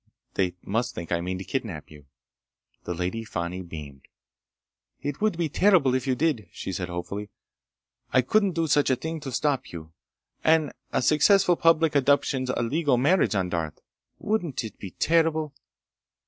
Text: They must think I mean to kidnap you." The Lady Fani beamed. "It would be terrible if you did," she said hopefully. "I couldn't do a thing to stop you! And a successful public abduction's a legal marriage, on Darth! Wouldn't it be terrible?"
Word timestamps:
They 0.33 0.55
must 0.63 0.95
think 0.95 1.11
I 1.11 1.21
mean 1.21 1.37
to 1.37 1.43
kidnap 1.43 1.91
you." 1.91 2.07
The 2.85 2.95
Lady 2.95 3.23
Fani 3.23 3.61
beamed. 3.61 4.07
"It 4.99 5.21
would 5.21 5.37
be 5.37 5.47
terrible 5.47 5.93
if 5.93 6.07
you 6.07 6.15
did," 6.15 6.49
she 6.51 6.71
said 6.73 6.89
hopefully. 6.89 7.29
"I 8.11 8.23
couldn't 8.23 8.53
do 8.53 8.63
a 8.63 8.67
thing 8.67 9.19
to 9.19 9.31
stop 9.31 9.71
you! 9.71 9.93
And 10.43 10.71
a 10.91 11.03
successful 11.03 11.55
public 11.55 11.93
abduction's 11.95 12.49
a 12.49 12.63
legal 12.63 12.97
marriage, 12.97 13.35
on 13.35 13.49
Darth! 13.49 13.77
Wouldn't 14.17 14.63
it 14.63 14.79
be 14.79 14.89
terrible?" 14.89 15.53